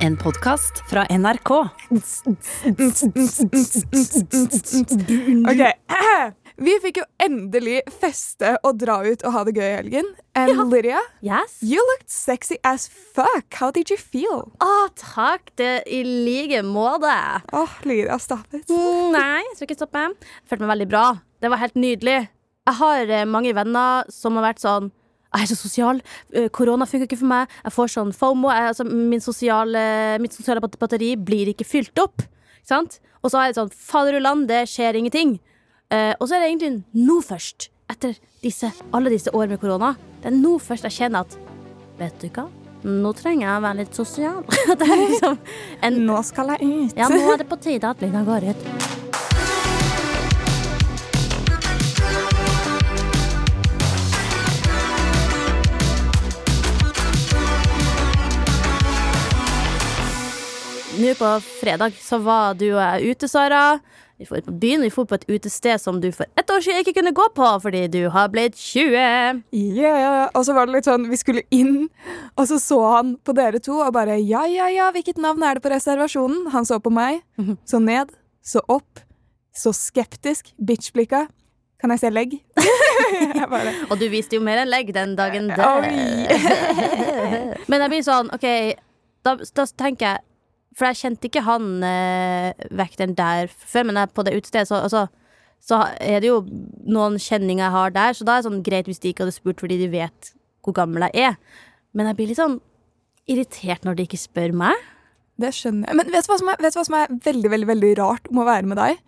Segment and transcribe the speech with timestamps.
[0.00, 1.50] En podkast fra NRK.
[5.50, 5.62] Ok,
[6.60, 10.08] Vi fikk jo endelig feste og dra ut og ha det gøy i helgen.
[10.36, 11.54] And Lydia, Yes?
[11.64, 13.46] you looked sexy as fuck.
[13.56, 14.44] How did you feel?
[14.60, 15.52] Å, takk.
[15.56, 17.14] Det i like måte.
[17.56, 18.68] Åh, Lydia, stop it.
[18.68, 20.04] Mm, nei, jeg skal ikke stoppe.
[20.48, 21.04] Følte meg veldig bra.
[21.40, 22.18] Det var helt nydelig.
[22.68, 24.90] Jeg har eh, mange venner som har vært sånn
[25.30, 26.00] jeg er så sosial.
[26.34, 27.52] Eh, Korona funker ikke for meg.
[27.64, 28.50] Jeg får sånn FOMO.
[28.50, 29.84] Jeg, altså, min sosiale,
[30.22, 32.24] mitt sosiale batteri blir ikke fylt opp.
[32.60, 32.98] Ikke sant?
[33.22, 35.36] Og så har jeg sånn Faderullan, det skjer ingenting.
[35.90, 36.72] Eh, og så er det egentlig
[37.06, 41.26] nå først, etter disse, alle disse år med korona, det er nå først jeg kjenner
[41.26, 41.38] at
[42.00, 42.46] Vet du hva?
[42.80, 44.38] Nå trenger jeg å være litt sosial.
[45.02, 45.36] liksom
[45.84, 46.96] en Nå skal jeg ut.
[46.96, 48.70] ja, nå er det på tide at Lina går ut.
[61.00, 63.78] Nå på fredag så var du og jeg ute, Sara.
[64.20, 66.82] Vi får på byen, vi får på et utested som du for ett år siden
[66.82, 69.40] ikke kunne gå på fordi du har blitt 20.
[69.56, 70.28] Yeah.
[70.36, 71.88] Og så var det litt sånn, vi skulle inn,
[72.36, 75.56] og så så han på dere to og bare ja, ja, ja, hvilket navn er
[75.56, 76.50] det på reservasjonen?
[76.52, 77.24] Han så på meg,
[77.64, 78.12] så ned,
[78.44, 79.00] så opp,
[79.56, 81.30] så skeptisk, bitch-blikka.
[81.80, 82.42] Kan jeg se legg?
[83.48, 85.88] bare Og du viste jo mer enn legg den dagen der.
[87.72, 88.50] Men jeg blir sånn, OK,
[89.24, 90.26] da, da tenker jeg
[90.76, 94.82] For jeg kjente ikke han eh, vekteren der før, men jeg, på det utestedet så,
[94.86, 95.06] altså,
[95.60, 96.40] så er det jo
[96.86, 99.36] noen kjenninger jeg har der, så da er det sånn greit hvis de ikke hadde
[99.36, 100.32] spurt fordi de vet
[100.64, 101.36] hvor gammel jeg er.
[101.96, 102.58] Men jeg blir litt sånn
[103.30, 104.88] irritert når de ikke spør meg.
[105.40, 105.98] Det skjønner jeg.
[105.98, 108.48] Men vet du hva som er, hva som er veldig, veldig, veldig rart om å
[108.48, 109.00] være med deg?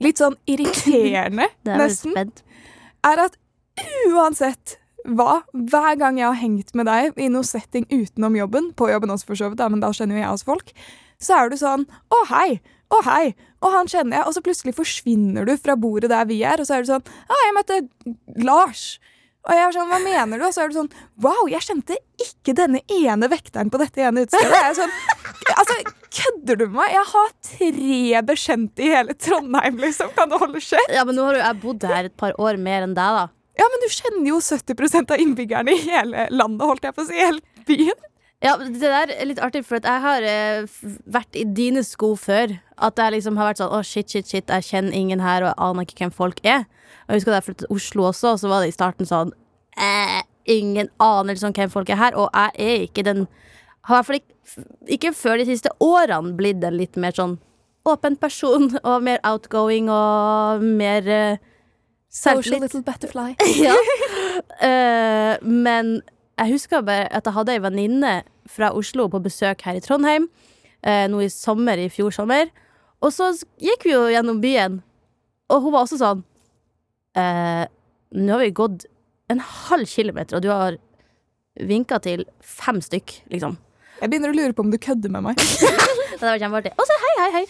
[0.00, 2.14] Litt sånn irriterende, Det er nesten.
[2.14, 2.44] spent.
[3.06, 3.36] er at
[4.10, 8.90] uansett hva, hver gang jeg har hengt med deg i noe setting utenom jobben, på
[8.90, 10.74] jobben også for så vidt, men da kjenner jo jeg også folk,
[11.20, 12.60] så er du sånn 'Å, hei!
[12.90, 16.40] Å, hei!' Og han kjenner jeg, og så plutselig forsvinner du fra bordet der vi
[16.42, 17.80] er, og så er du sånn 'Å, jeg møtte
[18.40, 18.98] Lars'.
[19.48, 20.44] Og jeg er sånn, hva mener du?
[20.44, 20.90] Og så er du sånn
[21.24, 24.52] Wow, jeg kjente ikke denne ene vekteren på dette ene utestedet.
[24.52, 24.92] Jeg er sånn,
[25.54, 25.78] altså,
[26.10, 26.92] Kødder du med meg?
[26.92, 30.10] Jeg har tre bekjente i hele Trondheim, liksom.
[30.16, 30.92] Kan det holde skjedd?
[30.92, 33.28] Ja, men nå har jo jeg bodd her et par år mer enn deg, da.
[33.60, 37.08] Ja, men du kjenner jo 70% av innbyggerne i hele landet, holdt jeg på å
[37.08, 37.16] si.
[37.20, 38.06] Hele byen.
[38.40, 40.64] Ja, Det der er litt artig, for jeg har eh,
[41.04, 42.56] vært i dine sko før.
[42.80, 45.50] At jeg liksom har vært sånn Å, shit, shit, shit, jeg kjenner ingen her, og
[45.50, 46.64] jeg aner ikke hvem folk er.
[47.04, 49.08] Og jeg husker da jeg flyttet til Oslo også, og så var det i starten
[49.08, 49.34] sånn
[49.76, 50.20] eh,
[50.50, 53.26] Ingen aner om hvem folk er her, og jeg er ikke den
[53.86, 54.64] Har i hvert fall ikke,
[54.96, 57.36] ikke før de siste årene blitt en litt mer sånn
[57.88, 61.46] åpen person, og mer outgoing og mer eh,
[62.10, 63.36] Social little butterfly.
[63.66, 63.76] ja.
[64.64, 65.36] uh,
[65.66, 66.00] men
[66.40, 68.12] jeg husker bare at jeg hadde ei venninne
[68.48, 70.28] fra Oslo på besøk her i Trondheim.
[70.82, 72.48] eh, nå i sommer, i fjor sommer.
[73.04, 73.30] Og så
[73.60, 74.82] gikk vi jo gjennom byen,
[75.52, 76.22] og hun var også sånn
[77.16, 77.66] eh,
[78.10, 78.86] Nå har vi gått
[79.30, 80.76] en halv kilometer, og du har
[81.60, 83.54] vinka til fem stykk, liksom.
[84.00, 85.36] Jeg begynner å lure på om du kødder med meg.
[86.20, 86.72] Det var kjempeartig.
[86.74, 87.44] Og så hei, hei, hei.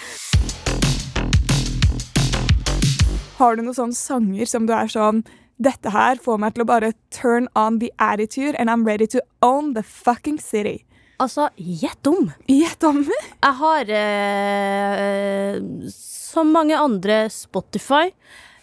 [3.38, 5.22] Har du noen sånne sanger som du er sånn
[5.60, 9.20] Dette her får meg til å bare turn on the attitude, and I'm ready to
[9.44, 10.86] own the fucking city.
[11.20, 12.30] Altså, gjett om.
[12.48, 13.02] Gjett om.
[13.04, 15.58] Jeg har eh,
[15.92, 18.08] som mange andre Spotify,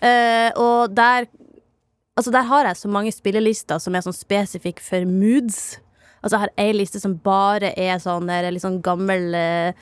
[0.02, 1.30] eh, og der
[2.18, 5.76] Altså, der har jeg så mange spillelister som er sånn spesifikke for moods.
[6.24, 9.78] Altså, jeg har ei liste som bare er sånn der litt sånn gammel eh.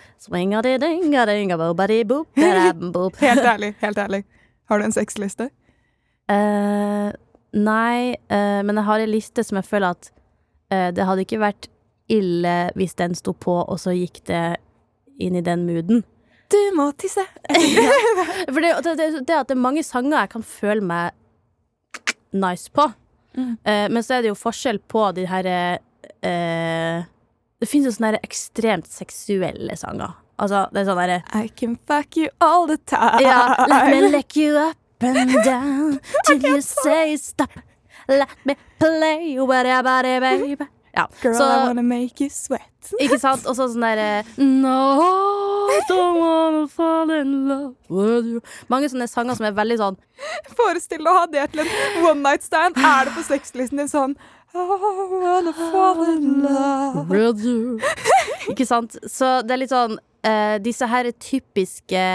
[3.23, 3.71] Helt ærlig.
[3.79, 4.25] helt ærlig.
[4.67, 5.47] Har du en sexliste?
[6.31, 7.09] Eh,
[7.55, 10.09] nei, uh, men jeg har en liste som jeg føler at
[10.73, 11.69] uh, det hadde ikke vært
[12.11, 14.57] ille hvis den sto på, og så gikk det
[15.21, 16.03] inn i den mooden.
[16.51, 17.23] Du må tisse.
[18.53, 21.15] For det, det, det, det at det er mange sanger jeg kan føle meg
[22.35, 22.85] nice på.
[23.35, 23.57] Mm.
[23.65, 25.47] Men så er det jo forskjell på de her
[26.23, 30.13] Det finnes jo sånne ekstremt seksuelle sanger.
[30.39, 33.19] Altså, det er sånn derre I can fuck you all the time.
[33.25, 37.49] Ja, let me lick you up and down till you say stop.
[38.07, 40.65] Let me play body, baby.
[40.95, 42.71] Ja, Girl, I wanna make you sweat.
[43.01, 43.43] ikke sant?
[43.49, 44.75] Og så sånn derre No,
[45.89, 48.41] don't wanna fall in love with you.
[48.71, 49.97] Mange sånne sanger som er veldig sånn
[50.55, 52.77] Forestill deg å ha det til en one night stand.
[52.79, 54.15] Er det på sexlisten din sånn
[54.55, 57.79] I wanna fall in love with you.
[58.53, 58.95] Ikke sant?
[59.03, 62.05] Så det er litt sånn uh, Disse her typiske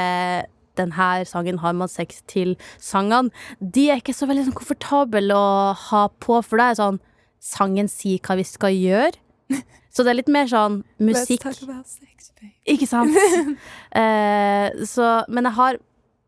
[0.80, 3.30] den her sangen har man sex til sangene.
[3.60, 7.00] De er ikke så veldig sånn komfortable å ha på, for det er sånn
[7.40, 9.16] Sangen sier hva vi skal gjøre.
[9.94, 12.26] Så det er litt mer sånn musikk sex.
[12.68, 13.16] Ikke sant?
[14.00, 15.78] eh, så, men jeg har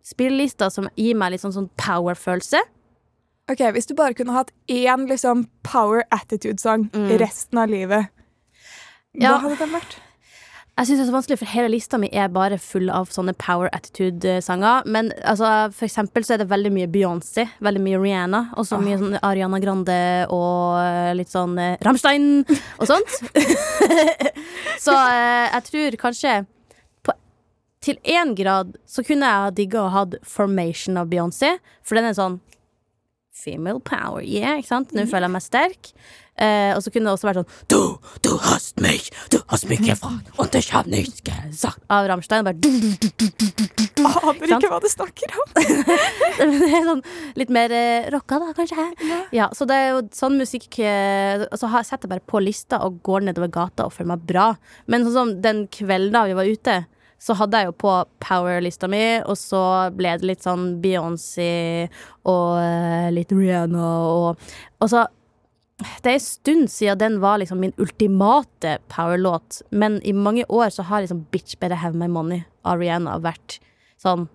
[0.08, 2.62] spillelister som gir meg litt sånn, sånn power-følelse.
[3.52, 7.12] Ok, Hvis du bare kunne hatt én liksom, power attitude-sang Mm.
[7.20, 8.08] resten av livet,
[9.14, 9.36] Ja.
[9.36, 9.96] hva hadde den vært?
[10.78, 13.34] Jeg synes det er så vanskelig, for hele lista mi er bare full av sånne
[13.36, 14.86] power attitude-sanger.
[14.88, 18.78] Men altså, for eksempel så er det veldig mye Beyoncé, veldig mye Rihanna, og så
[18.80, 19.98] mye sånn Ariana Grande
[20.32, 23.18] og eh, litt sånn eh, Rammstein og sånt.
[24.86, 26.38] så eh, jeg tror kanskje
[27.04, 27.14] på,
[27.84, 32.08] til én grad så kunne jeg ha digga å ha Formation av Beyoncé, for den
[32.08, 32.40] er sånn
[33.42, 34.92] Female power, yeah, ikke sant?
[34.94, 35.94] Nå føler jeg meg sterk.
[36.40, 37.80] Eh, og så kunne det også vært sånn Du,
[38.24, 41.82] du hast mich, du hast mich gefragt, und ich hab nichts gesagt.
[41.92, 42.46] Av Rammstein.
[42.46, 42.56] Bare,
[44.02, 45.52] Aner ikke hva du snakker om.
[45.58, 47.04] det er sånn
[47.38, 48.88] litt mer eh, rocka, da, kanskje.
[49.36, 49.50] Ja.
[49.52, 53.28] så det er jo sånn musikk eh, Så setter jeg bare på lista og går
[53.28, 54.48] nedover gata og føler meg bra.
[54.86, 56.82] Men sånn som den kvelden da vi var ute,
[57.22, 59.62] så hadde jeg jo på power-lista mi, og så
[59.94, 61.88] ble det litt sånn Beyoncé
[62.26, 63.90] og eh, litt Rihanna
[64.32, 65.06] og så
[65.82, 70.70] Det er en stund siden den var liksom min ultimate power-låt, men i mange år
[70.70, 73.58] så har liksom Bitch Better Have My Money av Rihanna vært
[73.98, 74.28] sånn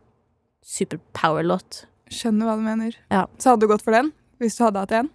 [0.68, 1.86] super-power-låt.
[2.12, 2.98] Skjønner hva du mener.
[3.12, 3.26] Ja.
[3.40, 4.12] Så hadde du gått for den?
[4.44, 5.12] Hvis du hadde hatt en?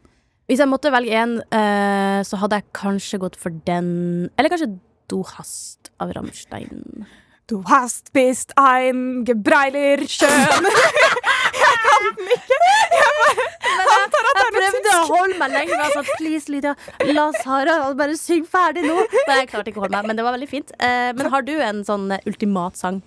[0.49, 4.75] Hvis jeg måtte velge en, eh, så hadde jeg kanskje gått for den Eller kanskje
[5.09, 7.05] Do hast av Rammstein.
[7.51, 10.29] Du hast bist ein gebreiler schön.
[11.63, 12.59] jeg kan den ikke!
[12.93, 15.79] Jeg bare antar at det Jeg er noe prøvde å holde meg lenge.
[15.83, 16.75] Jeg sa please, Lydia,
[17.13, 18.95] la Sara bare synge ferdig nå.
[19.29, 20.73] Nei, jeg klarte ikke å holde meg, men det var veldig fint.
[20.79, 23.03] Eh, men har du en sånn eh, ultimat sang?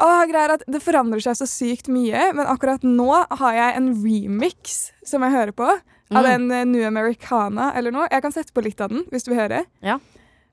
[0.00, 3.10] Åh, greier at Det forandrer seg så sykt mye, men akkurat nå
[3.42, 5.66] har jeg en remix som jeg hører på.
[6.10, 6.30] Av Mm.
[6.30, 8.08] den eh, New Americana eller noe.
[8.10, 9.60] Jeg kan sette på litt av den hvis du vil høre.
[9.86, 9.98] Ja.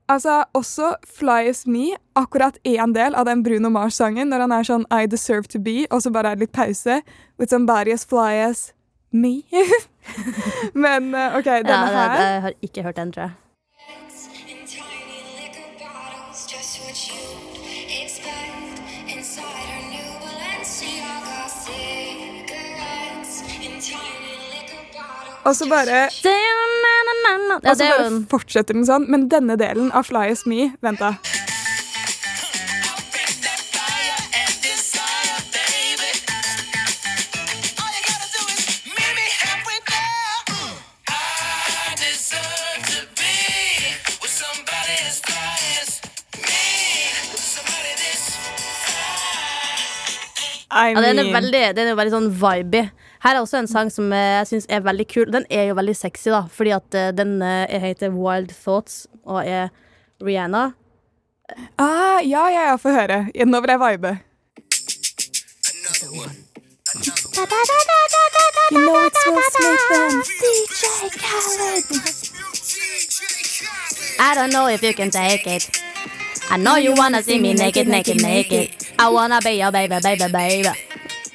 [0.10, 4.68] Altså, Også Fly As Me, akkurat én del av den Bruno Mars-sangen, når han er
[4.70, 7.02] sånn I deserve to be, og så bare er det litt pause.
[7.38, 8.72] With somebody as fly as
[9.12, 9.44] me.
[10.86, 13.36] men OK, denne Ja, denne det, her jeg har ikke hørt den, tror jeg.
[25.48, 26.77] Og så bare bottles,
[27.28, 27.68] just what you'd expect inside her new Balenciaga cigarettes in tiny liquor bottles.
[27.68, 29.10] Og så Ja, Og så bare fortsetter den sånn.
[29.10, 31.16] Men denne delen av Fly As Me Vent, da.
[50.78, 52.90] I Ja, den er veldig, den er veldig sånn vibey.
[53.24, 55.32] Her er også en sang som eh, jeg syns er veldig kul.
[55.34, 59.42] Den er jo veldig sexy, da, fordi at eh, den eh, heter Wild Thoughts og
[59.46, 59.70] er
[60.24, 60.72] Rihanna.
[61.80, 63.26] Ah, ja, ja, ja, få høre.
[63.46, 64.18] Nå vil jeg vibe.
[68.70, 70.84] You know it's Will Smith and DJ
[71.24, 71.86] Khaled.
[74.20, 75.70] I don't know if you can take it.
[76.50, 78.70] I know you wanna see me naked, naked, naked.
[79.00, 80.70] I wanna be your baby, baby, baby.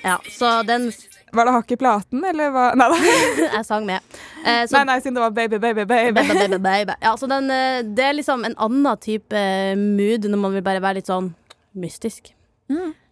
[0.03, 0.93] Ja, så den
[1.33, 2.67] Var det hakk i platen, eller hva?
[2.77, 2.99] Nei da.
[3.57, 4.05] jeg sang med.
[4.43, 6.13] Eh, så Nei, nei, siden det var baby, baby, baby.
[6.19, 6.97] Baby, baby, baby.
[7.01, 10.65] Ja, så den, eh, det er liksom en annen type eh, mood når man vil
[10.67, 11.33] bare være litt sånn
[11.73, 12.35] mystisk.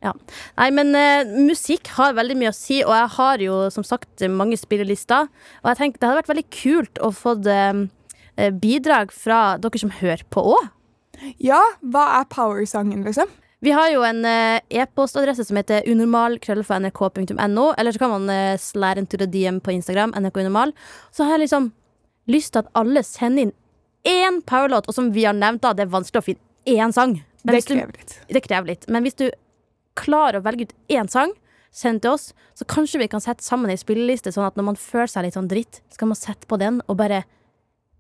[0.01, 0.15] Ja.
[0.57, 4.25] Nei, men uh, musikk har veldig mye å si, og jeg har jo som sagt
[4.33, 5.29] mange spillelister.
[5.61, 7.83] Og jeg tenker det hadde vært veldig kult å få uh,
[8.63, 10.71] bidrag fra dere som hører på òg.
[11.43, 13.29] Ja, hva er power-sangen, liksom?
[13.61, 18.99] Vi har jo en eh, e-postadresse som heter unormal.krøllalfa.nrk.no, eller så kan man uh, en
[18.99, 20.73] into the DM på Instagram, NRK Unormal.
[21.13, 21.73] Så har jeg liksom
[22.27, 23.53] lyst til at alle sender inn
[24.09, 27.19] én powerlåt, og som vi har nevnt, da, det er vanskelig å finne én sang.
[27.45, 28.21] Men Det du- krever litt.
[28.29, 28.89] det krever litt.
[28.89, 29.31] Men hvis du
[29.97, 31.33] klarer å velge ut én sang,
[31.71, 34.77] send til oss, så kanskje vi kan sette sammen ei spilleliste, sånn at når man
[34.77, 37.25] føler seg litt sånn dritt, så kan man sette på den og bare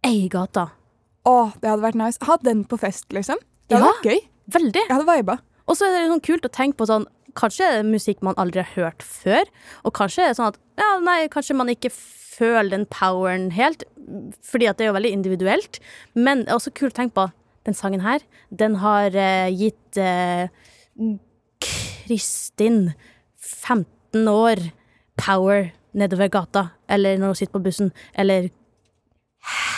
[0.04, 0.70] eie gata.
[1.26, 2.18] Å, det hadde vært nice.
[2.22, 3.36] Ha den på fest, liksom.
[3.68, 3.92] Det hadde Ja.
[3.92, 4.20] vært gøy.
[4.50, 4.88] Veldig.
[4.88, 5.38] Jeg hadde viba.
[5.70, 7.08] Og så er det sånn kult å tenke på sånn
[7.38, 9.46] Kanskje er det musikk man aldri har hørt før,
[9.86, 13.84] og kanskje er det sånn at ja, nei, kanskje man ikke føler den poweren helt,
[14.42, 15.78] fordi at det er jo veldig individuelt.
[16.18, 17.28] Men det er også kult å tenke på
[17.68, 18.24] den sangen her.
[18.50, 20.50] Den har uh, gitt uh,
[21.62, 22.96] Kristin
[23.38, 24.64] 15 år
[25.20, 28.50] power nedover gata, eller når hun sitter på bussen, eller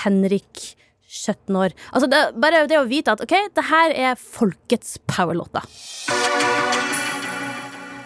[0.02, 0.72] Henrik
[1.12, 1.74] 17 år.
[1.92, 5.66] Altså det, bare det å vite at ok, det her er folkets powerlåter.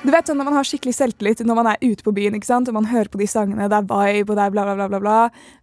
[0.06, 2.46] Du vet sånn Når man har skikkelig selvtillit når man er ute på byen ikke
[2.46, 2.68] sant?
[2.70, 5.00] og man hører på de sangene, det er vibe og det er bla, bla, bla,
[5.02, 5.16] bla.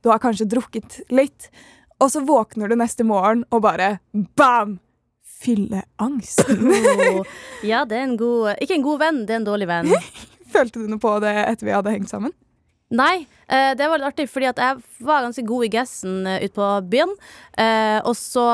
[0.04, 1.48] Du har kanskje drukket litt,
[2.04, 3.98] og så våkner du neste morgen og bare
[4.40, 4.80] bam!
[5.44, 6.46] Fylleangst.
[7.14, 7.28] Oh.
[7.68, 9.90] Ja, det er en god Ikke en god venn, det er en dårlig venn.
[10.54, 12.32] Følte du noe på det etter vi hadde hengt sammen?
[12.94, 16.38] Nei, eh, det var litt artig, fordi at jeg var ganske god i gessen uh,
[16.44, 17.14] ute på byen.
[17.58, 18.46] Eh, og så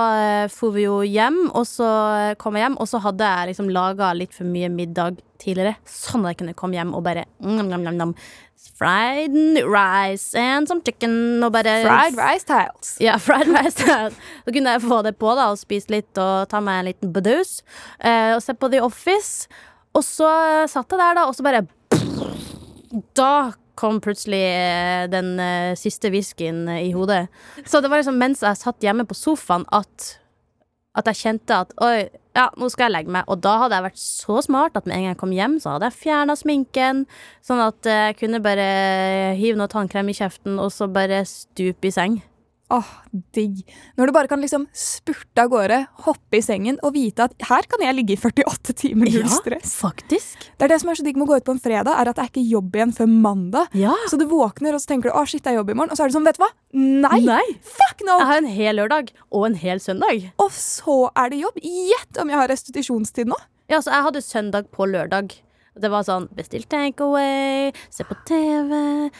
[0.53, 3.73] for vi jo hjem, og så eh, kom jeg hjem, og så hadde jeg liksom
[3.75, 5.75] laga litt for mye middag tidligere.
[5.83, 8.15] Sånn at jeg kunne komme hjem og bare nam, nam, nam,
[8.79, 9.35] Fried
[9.67, 12.95] rice and some chicken og bare Fried rice tiles.
[13.03, 13.75] Ja, fried rice.
[13.79, 14.15] tiles.
[14.45, 17.15] Så kunne jeg få det på da og spise litt og ta meg en liten
[17.15, 17.59] bedus
[17.99, 19.51] Eh, og se på The Office.
[19.95, 20.29] Og så
[20.71, 21.65] satt jeg der, da, og så bare
[23.15, 23.31] Da
[23.79, 27.27] kom plutselig eh, den eh, siste whiskyen eh, i hodet.
[27.65, 30.15] Så det var liksom mens jeg satt hjemme på sofaen at
[30.97, 33.27] at jeg kjente at oi, ja, nå skal jeg legge meg.
[33.31, 35.75] Og da hadde jeg vært så smart at med en gang jeg kom hjem, så
[35.75, 37.03] hadde jeg fjerna sminken.
[37.45, 38.65] Sånn at jeg kunne bare
[39.39, 42.17] hive noe tannkrem i kjeften og så bare stupe i seng.
[42.69, 42.85] Åh,
[43.33, 43.63] digg.
[43.97, 47.65] Når du bare kan liksom spurte av gårde, hoppe i sengen og vite at her
[47.69, 49.73] kan jeg ligge i 48 timer null stress.
[49.81, 50.45] faktisk.
[50.53, 52.11] Det er det som er så digg med å gå ut på en fredag, er
[52.11, 53.73] at det er ikke jobb igjen før mandag.
[53.73, 53.95] Ja.
[54.11, 55.89] Så du våkner og så tenker du, å shit, det er jobb i morgen.
[55.89, 56.51] Og så er det sånn, vet du hva?
[56.77, 57.21] Nei!
[57.25, 57.43] Nei.
[57.65, 58.19] Fuck no!
[58.21, 60.29] Jeg har en hel lørdag og en hel søndag.
[60.37, 61.57] Og så er det jobb.
[61.65, 63.37] Gjett om jeg har restitusjonstid nå.
[63.69, 65.33] Ja, så jeg hadde søndag på lørdag.
[65.77, 68.73] Det var sånn bestill takeaway, se på TV,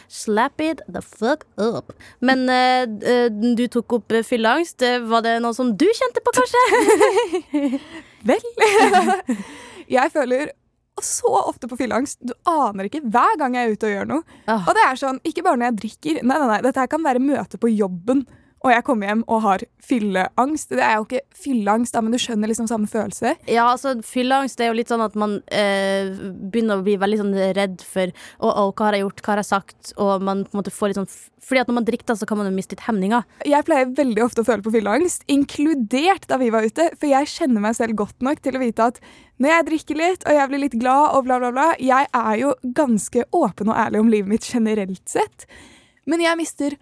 [0.09, 1.93] slap it the fuck up.
[2.25, 2.85] Men eh,
[3.29, 4.83] du tok opp eh, fylleangst.
[5.11, 6.63] Var det noe som du kjente på, kanskje?
[8.29, 8.49] Vel.
[9.97, 10.51] jeg føler
[11.03, 12.19] så ofte på fylleangst.
[12.21, 14.39] Du aner ikke hver gang jeg er ute og gjør noe.
[14.49, 14.67] Oh.
[14.67, 16.21] Og det er sånn, ikke bare når jeg drikker.
[16.23, 18.25] Nei, nei, nei, Dette her kan være møte på jobben,
[18.59, 20.73] og jeg kommer hjem og har fylleangst.
[20.75, 23.33] Det er jo ikke fylleangst, da, men du skjønner liksom samme følelse.
[23.47, 26.11] Ja, altså Fylleangst er jo litt sånn at man eh,
[26.51, 29.41] begynner å bli veldig sånn redd for Å, å, hva har jeg gjort, hva har
[29.43, 29.93] jeg sagt?
[29.95, 31.09] Og man på en måte får litt sånn
[31.45, 33.23] Fordi at når man drikker, så kan man jo miste litt hemninger.
[33.47, 37.31] Jeg pleier veldig ofte å føle på fylleangst, inkludert da vi var ute, for jeg
[37.31, 39.01] kjenner meg selv godt nok til å vite at
[39.39, 42.33] når jeg drikker litt, og jeg blir litt glad, og bla, bla, bla Jeg er
[42.41, 45.47] jo ganske åpen og ærlig om livet mitt generelt sett,
[46.09, 46.75] men jeg mister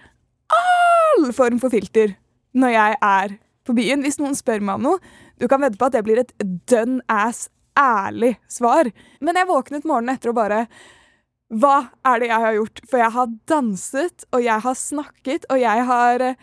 [0.54, 2.16] all form for filter
[2.58, 3.38] når jeg er
[3.68, 4.04] på byen.
[4.06, 6.34] Hvis noen spør meg om noe, du kan vedde på at det blir et
[6.70, 8.90] dønn ass ærlig svar.
[9.22, 10.66] Men jeg våknet morgenen etter og bare
[11.48, 12.80] Hva er det jeg har gjort?
[12.90, 16.42] For jeg har danset, og jeg har snakket, og jeg har eh,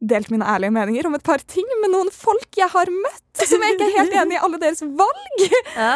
[0.00, 3.60] delt mine ærlige meninger om et par ting med noen folk jeg har møtt, som
[3.60, 5.44] jeg ikke er helt enig i alle deres valg.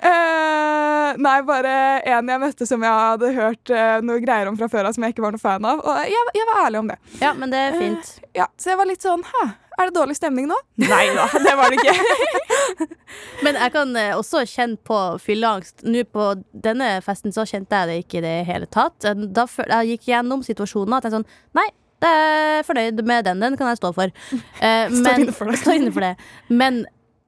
[0.00, 4.68] Eh, nei, bare en jeg møtte som jeg hadde hørt uh, noe greier om fra
[4.72, 5.82] før av, som jeg ikke var noe fan av.
[5.84, 6.96] Og jeg, jeg var ærlig om det.
[7.22, 8.16] Ja, men det er fint.
[8.36, 9.44] Ja, Så jeg var litt sånn Hæ,
[9.78, 10.58] er det dårlig stemning nå?
[10.82, 12.90] Nei da, det var det ikke.
[13.44, 15.84] Men jeg kan eh, også kjenne på fylleangst.
[15.86, 16.26] Nå på
[16.64, 18.96] denne festen så kjente jeg det ikke i det hele tatt.
[19.04, 19.46] Da
[19.78, 21.66] jeg gikk gjennom situasjonen og tenkte sånn Nei,
[22.04, 23.40] jeg er fornøyd med den.
[23.42, 24.10] Den kan jeg stå for.
[24.64, 25.74] Uh, men- det.
[25.74, 26.14] Inne for det.
[26.48, 26.84] Men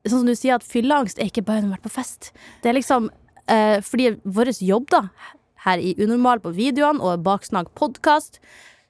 [0.07, 2.31] sånn som du sier, at fylleangst er ikke bare når man har vært på fest.
[2.63, 3.11] Det er liksom
[3.53, 5.03] eh, Fordi vår jobb, da,
[5.67, 8.41] her i Unormal på videoene og Baksnakk podkast,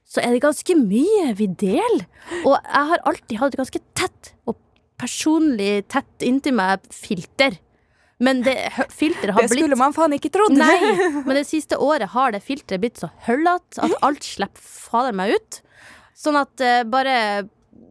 [0.06, 2.06] så er det ganske mye vi deler.
[2.44, 4.58] Og jeg har alltid hatt et ganske tett og
[5.00, 7.58] personlig tett inntil meg filter.
[8.22, 8.54] Men det
[8.94, 10.54] filteret har blitt Det blitt skulle man faen ikke trodd.
[10.56, 10.78] Nei,
[11.26, 15.34] men det siste året har det filteret blitt så høllete at alt slipper fader meg
[15.36, 15.60] ut.
[16.16, 17.16] Sånn at eh, bare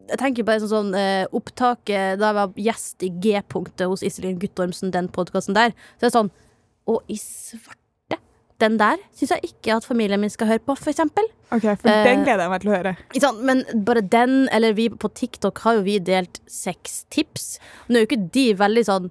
[0.05, 4.37] Jeg tenker bare sånn, sånn uh, opptaket da jeg var gjest i G-punktet hos Iselin
[4.41, 5.73] Guttormsen, den podkasten der.
[5.97, 6.33] Så er det sånn
[6.85, 8.19] Å, i svarte.
[8.61, 11.25] Den der syns jeg ikke at familien min skal høre på, for eksempel.
[11.49, 12.93] Ok, for uh, den gleder jeg meg til å høre.
[13.17, 13.41] Sånn.
[13.49, 17.55] Men bare den, eller vi på TikTok har jo vi delt seks tips.
[17.89, 19.09] Nå er jo ikke de veldig sånn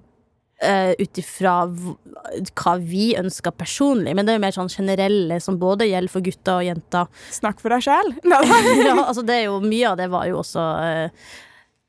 [0.63, 5.59] uh, ut ifra hva vi ønsker personlig, men det er jo mer sånn generelle som
[5.61, 7.09] både gjelder for gutter og jenter.
[7.33, 8.13] Snakk for deg sjæl.
[8.87, 11.27] ja, altså det er jo Mye av det var jo også uh,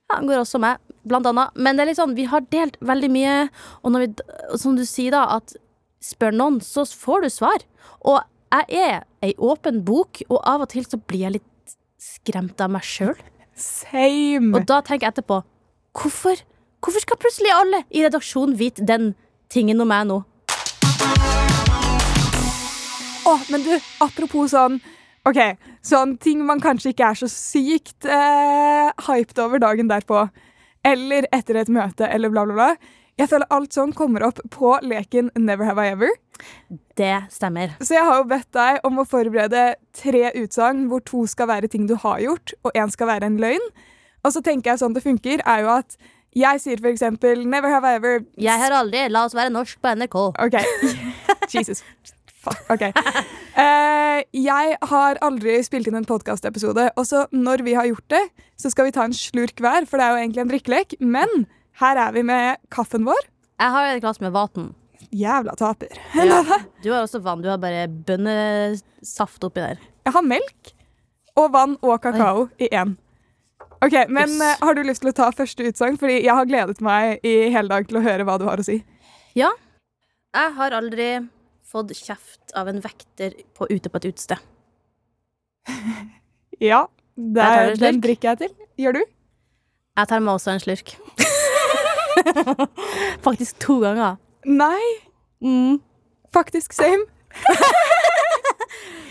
[0.06, 1.54] ja, går også med, blant annet.
[1.58, 3.37] Men det er litt sånn, vi har delt veldig mye,
[3.82, 4.11] og når vi,
[4.62, 5.56] som du sier da, at
[6.04, 7.64] spør noen, så får du svar.
[8.06, 8.20] Og
[8.54, 12.70] jeg er ei åpen bok, og av og til så blir jeg litt skremt av
[12.76, 13.16] meg sjøl.
[13.56, 14.52] Same.
[14.54, 15.40] Og da tenker jeg etterpå
[15.96, 16.42] hvorfor,
[16.86, 19.14] hvorfor skal plutselig alle i redaksjonen vite den
[19.50, 20.20] tingen om meg nå?
[23.26, 23.72] Å, men du,
[24.04, 24.78] apropos sånn
[25.26, 25.40] Ok,
[25.82, 30.20] sånn ting man kanskje ikke er så sykt eh, hyped over dagen derpå,
[30.86, 32.92] eller etter et møte, eller bla, bla, bla.
[33.18, 36.14] Jeg føler alt sånn kommer opp på leken Never Have I Ever.
[36.94, 37.74] Det stemmer.
[37.80, 39.64] Så jeg har jo bedt deg om å forberede
[39.98, 43.42] tre utsagn hvor to skal være ting du har gjort, og én skal være en
[43.42, 43.66] løgn.
[44.22, 45.98] Og så tenker jeg sånn det funker, er jo at
[46.36, 49.80] jeg sier for eksempel Never have I ever Jeg har aldri La oss være norsk
[49.80, 50.16] på NRK.
[50.46, 50.58] OK.
[51.56, 51.82] Jesus
[52.70, 52.82] ok.
[53.56, 58.22] Eh, jeg har aldri spilt inn en podkastepisode, og så når vi har gjort det,
[58.60, 60.96] så skal vi ta en slurk hver, for det er jo egentlig en drikkelek.
[61.00, 61.46] Men
[61.80, 63.28] her er vi med kaffen vår.
[63.56, 64.70] Jeg har et glass med vann.
[65.16, 65.96] Jævla taper.
[66.16, 66.42] Ja.
[66.82, 67.42] Du har også vann.
[67.44, 69.80] Du har bare bønnesaft oppi der.
[70.06, 70.72] Jeg har melk
[71.36, 72.96] og vann og kakao i én.
[73.86, 74.40] Ok, Men Yes.
[74.42, 75.96] eh, har du lyst til å ta første utsagn?
[76.00, 78.64] Fordi jeg har gledet meg i hele dag til å høre hva du har å
[78.66, 78.80] si.
[79.38, 79.52] Ja.
[80.34, 81.08] Jeg har aldri
[81.66, 84.38] fått kjeft av en vekter på, ute på et utested.
[86.60, 88.52] Ja, der, den drikker jeg til.
[88.80, 89.02] Gjør du?
[89.98, 90.94] Jeg tar meg også en slurk.
[93.26, 94.16] Faktisk to ganger.
[94.46, 94.80] Nei,
[95.44, 95.82] Mm.
[96.32, 97.04] faktisk same.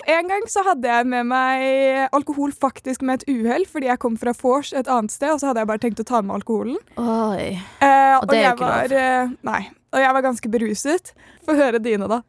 [0.06, 4.18] En gang så hadde jeg med meg alkohol faktisk med et uhell, fordi jeg kom
[4.22, 6.78] fra vors et annet sted, og så hadde jeg bare tenkt å ta med alkoholen.
[7.02, 7.56] Oi.
[7.82, 9.62] Eh, Og er jeg var, eh, Nei.
[9.96, 11.14] Og jeg var ganske beruset.
[11.48, 12.22] Få høre dine, da.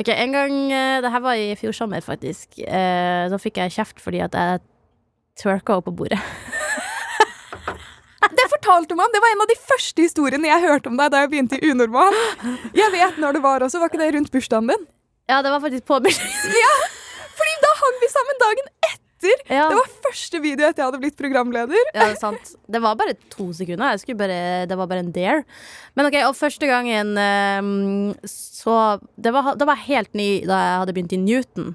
[0.00, 2.58] Ok, En gang eh, Det her var i fjor sommer, faktisk.
[2.58, 4.60] Eh, da fikk jeg kjeft fordi at jeg
[5.42, 6.18] twerka opp på bordet.
[8.32, 9.10] Det fortalte man!
[9.12, 11.70] Det var en av de første historiene jeg hørte om deg da jeg begynte i
[11.70, 12.14] Unormal.
[12.74, 13.78] Jeg vet når det var også.
[13.82, 14.86] Var ikke det rundt bursdagen din?
[15.28, 16.98] Ja, det var faktisk på bursdagen.
[17.38, 19.00] Fordi da hang vi sammen dagen etter!
[19.46, 19.66] Ja.
[19.70, 21.84] Det var første video etter jeg hadde blitt programleder.
[21.92, 22.54] Ja, det er sant.
[22.66, 24.00] Det var bare to sekunder.
[24.18, 25.44] Bare, det var bare en dare.
[25.94, 30.82] Men ok, og første gangen ehm, så det var, Det var helt ny da jeg
[30.82, 31.72] hadde begynt i Newton.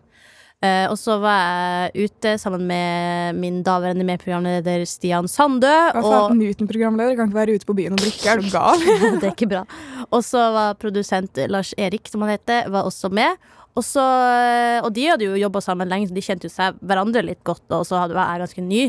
[0.58, 5.70] Uh, og så var jeg ute sammen med min daværende medprogramleder Stian Sandø.
[5.70, 8.26] Hva faen, Newton-programleder kan ikke være ute på byen og drikke.
[8.26, 8.82] Er du gal?
[9.22, 9.62] det er ikke bra.
[10.10, 13.38] Og så var produsent Lars Erik, som han heter, var også med.
[13.77, 14.01] Og, så,
[14.81, 17.65] og de hadde jo jobba sammen lenge, så de kjente jo seg hverandre litt godt.
[17.77, 18.84] Og så hadde- jeg ganske ny.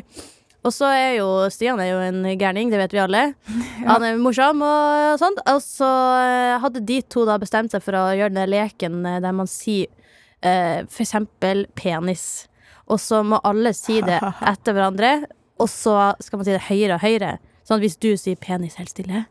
[0.66, 3.20] Og så er jo Stian er jo en gærning, det vet vi alle.
[3.90, 5.38] Han er morsom og sånt.
[5.46, 5.90] Og så
[6.24, 9.46] eh, hadde de to da bestemt seg for å gjøre den leken eh, der man
[9.50, 9.86] sier
[10.42, 12.46] eh, for eksempel penis.
[12.88, 14.18] Og så må alle si det
[14.52, 15.12] etter hverandre,
[15.60, 17.34] og så skal man si det høyere og høyere.
[17.68, 19.26] Sånn at hvis du sier penis helt stille,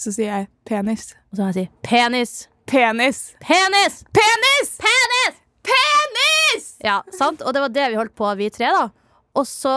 [0.00, 1.10] Så sier jeg penis.
[1.32, 2.34] og så kan jeg si penis.
[2.70, 3.34] Penis!
[3.42, 4.00] Penis!
[4.14, 4.72] Penis!
[4.78, 5.36] Penis!
[5.66, 6.66] Penis!
[6.86, 7.42] Ja, sant?
[7.42, 8.88] Og det var det vi holdt på, vi tre, da.
[9.38, 9.70] Og så,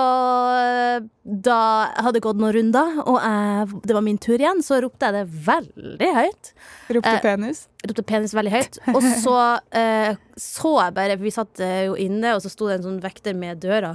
[1.45, 1.57] da
[2.01, 5.43] hadde gått noen runder, og jeg, det var min tur igjen, så ropte jeg det
[5.45, 6.49] veldig høyt.
[6.97, 7.67] Ropte Eh, penis.
[7.85, 8.79] ropte penis veldig høyt.
[8.95, 9.35] Og så
[9.77, 12.87] eh, så jeg bare, for vi satt eh, jo inne, og så sto det en
[12.87, 13.93] sånn vekter med døra.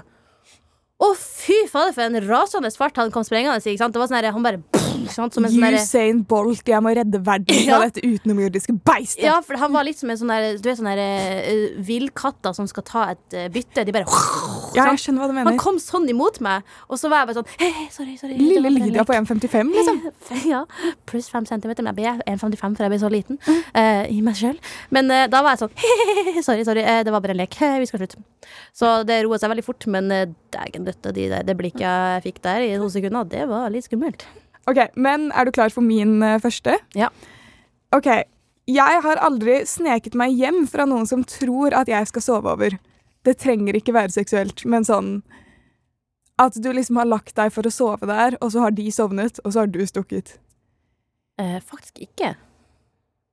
[0.98, 3.74] Å, fy fader, for en rasende fart han kom sprengende i.
[3.78, 4.62] Det var sånn her, han bare
[5.08, 5.34] ikke sant?
[5.34, 7.78] Som en sånn derre- Usain Bolt, jeg må redde verden fra Ja.
[7.88, 9.24] dette utenomjordiske beistet.
[9.24, 12.54] Ja, for han var litt som en sånn der Du vet sånne der, eh, villkatter
[12.56, 13.84] som skal ta et uh, bytte.
[13.88, 14.04] De bare
[14.76, 17.38] Ja, jeg skjønner hva du Han kom sånn imot meg, og så var jeg bare
[17.40, 18.36] sånn hey, sorry, sorry.
[18.38, 20.02] Lille Lydia på 1,55, liksom.
[20.52, 20.62] Ja,
[21.08, 21.82] pluss fem centimeter.
[21.82, 24.58] Men jeg ble 1,55 for jeg ble så liten uh, i meg sjøl.
[24.94, 27.56] Men da var jeg sånn hey, sorry, sorry, det var bare en lek.
[27.58, 28.20] Vi skal slutte.
[28.76, 32.22] Så det roet seg veldig fort, men uh, dægen døtte, de der, det blikket jeg
[32.28, 34.24] fikk der i to sekunder, det var litt skummelt.
[34.68, 36.76] Ok, Men er du klar for min eh, første?
[36.98, 37.08] Ja.
[37.94, 38.08] Ok,
[38.68, 42.76] Jeg har aldri sneket meg hjem fra noen som tror at jeg skal sove over.
[43.24, 45.22] Det trenger ikke være seksuelt, men sånn
[46.38, 49.40] At du liksom har lagt deg for å sove der, og så har de sovnet,
[49.44, 50.36] og så har du stukket.
[51.40, 52.36] Eh, faktisk ikke.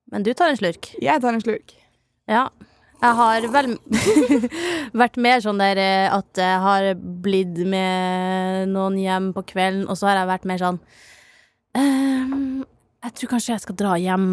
[0.10, 0.90] Men du tar en slurk.
[1.02, 1.76] Jeg tar en slurk.
[2.30, 2.48] Ja.
[3.04, 3.76] Jeg har vel
[5.02, 10.00] vært mer sånn der eh, at jeg har blitt med noen hjem på kvelden, og
[10.00, 10.80] så har jeg vært mer sånn
[11.76, 14.30] Jeg tror kanskje jeg skal dra hjem,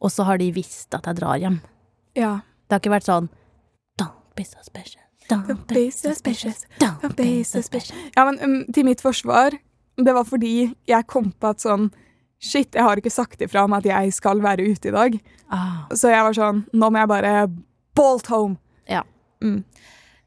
[0.00, 1.60] og så har de visst at jeg drar hjem.
[2.18, 2.40] Ja.
[2.66, 3.26] Det har ikke vært sånn
[4.00, 5.02] Don't be so special.
[5.30, 6.54] Don't be so special.
[6.80, 7.98] Don't be so special.
[8.16, 9.54] Ja, men um, til mitt forsvar,
[10.00, 11.90] det var fordi jeg kom på at sånn
[12.40, 15.16] Shit, jeg har ikke sagt ifra om at jeg skal være ute i dag.
[15.52, 15.84] Ah.
[15.92, 17.34] Så jeg var sånn Nå må jeg bare
[17.98, 18.56] bolt home.
[18.88, 19.02] Ja.
[19.44, 19.60] Mm.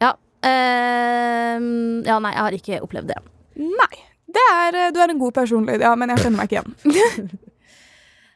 [0.04, 0.12] Ja.
[0.46, 1.58] Uh,
[2.06, 3.22] ja, nei, jeg har ikke opplevd det.
[3.58, 3.96] Nei.
[4.34, 7.34] Det er, eh, du er en god person, Lydia, men jeg kjenner meg ikke igjen.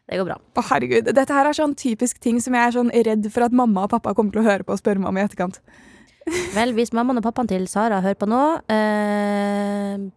[0.07, 0.37] Det går bra.
[0.39, 1.09] Å, herregud.
[1.11, 3.91] Dette her er sånn typisk ting som jeg er sånn redd for at mamma og
[3.91, 5.59] pappa kommer til å høre på og spørre meg om i etterkant.
[6.55, 8.41] Vel, hvis mammaen og pappaen til Sara hører på nå
[8.73, 10.07] eh,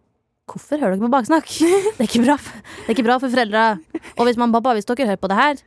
[0.51, 1.51] Hvorfor hører dere på baksnakk?
[1.61, 3.67] Det er ikke bra, det er ikke bra for foreldre.
[4.17, 5.61] Og hvis mamma og pappa, hvis dere hører på det her,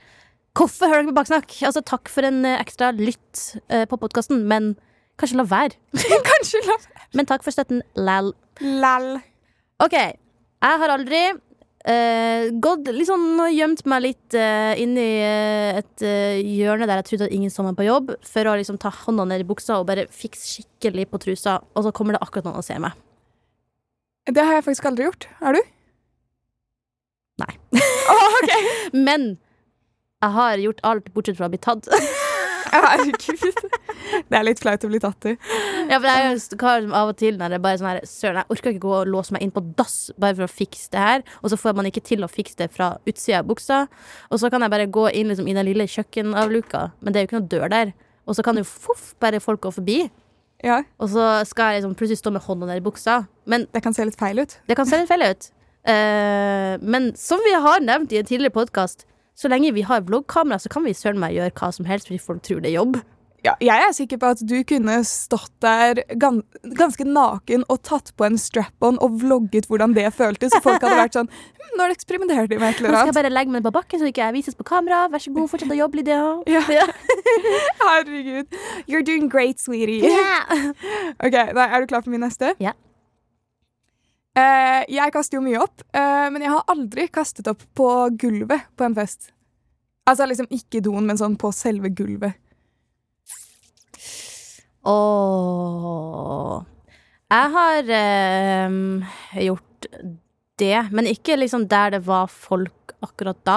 [0.57, 1.55] hvorfor hører dere på baksnakk?
[1.69, 4.75] Altså, takk for en eh, ekstra lytt eh, på podkasten, men
[5.21, 5.79] kanskje la være.
[6.29, 6.77] Kanskje la
[7.17, 8.35] Men takk for støtten, lal.
[8.61, 9.15] Lall.
[9.83, 9.97] OK.
[10.65, 16.89] Jeg har aldri uh, gått sånn gjemt meg litt uh, inni uh, et uh, hjørne
[16.89, 19.45] der jeg trodde at ingen så meg på jobb, for å liksom ta hånda ned
[19.45, 22.67] i buksa og bare fikse skikkelig på trusa, og så kommer det akkurat noen og
[22.67, 22.97] ser meg.
[24.31, 25.29] Det har jeg faktisk aldri gjort.
[25.43, 25.61] Har du?
[27.43, 27.53] Nei.
[28.09, 28.71] Oh, okay.
[29.07, 29.35] Men
[30.25, 31.91] jeg har gjort alt bortsett fra å bli tatt.
[32.75, 33.69] Herregud.
[34.29, 35.35] Det er litt flaut å bli tatt i.
[35.89, 38.51] Ja, for jeg som av og til når det bare er sånn her Søren, jeg
[38.55, 41.25] orker ikke gå og låse meg inn på dass bare for å fikse det her.
[41.43, 43.85] Og så får man ikke til å fikse det fra utsida av buksa.
[44.31, 47.27] Og så kan jeg bare gå inn liksom, i den lille kjøkkenavluka, men det er
[47.27, 47.95] jo ikke noe dør der.
[48.29, 49.99] Og så kan jo foff, bare folk gå forbi.
[50.65, 53.27] Ja, Og så skal jeg liksom plutselig stå med hånda ned i buksa.
[53.45, 54.59] Men Det kan se litt feil ut.
[54.67, 55.51] det kan se litt feil ut.
[55.85, 59.05] Uh, men som vi har nevnt i en tidligere podkast,
[59.35, 62.23] så lenge vi har vloggkamera, så kan vi søren meg gjøre hva som helst fordi
[62.23, 63.01] folk tror det er jobb.
[63.45, 66.47] Ja, jeg er sikker på at du kunne stått der gans
[66.79, 70.55] ganske naken og tatt på en strap-on og vlogget hvordan det føltes.
[70.55, 73.19] Så folk hadde vært sånn hm, Nå eksperimenterer de med et Nå eller skal jeg
[73.19, 75.03] bare legge meg på bakken så ikke jeg vises på kamera.
[75.13, 76.23] Vær så god, fortsett å jobbe, Lydia.
[76.49, 76.87] Ja.
[77.83, 78.57] Herregud.
[78.89, 80.01] You're doing great, sweetie.
[80.09, 80.73] Yeah.
[81.27, 82.55] Ok, da Er du klar for min neste?
[82.63, 82.73] Ja.
[82.73, 82.94] Eh,
[84.35, 88.87] jeg kaster jo mye opp, eh, men jeg har aldri kastet opp på gulvet på
[88.87, 89.31] en fest.
[90.05, 92.37] Altså liksom ikke doen, men sånn på selve gulvet.
[94.85, 96.63] Åh
[97.33, 99.05] Jeg har ehm,
[99.47, 99.87] gjort
[100.61, 103.57] det, men ikke liksom der det var folk akkurat da.